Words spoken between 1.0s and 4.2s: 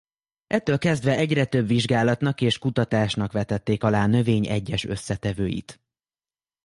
egyre több vizsgálatnak és kutatásnak vetették alá a